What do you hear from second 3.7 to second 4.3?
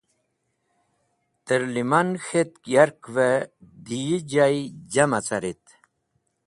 dẽ yi